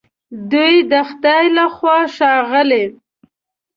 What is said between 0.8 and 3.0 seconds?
د خدای له خوا ښاغلي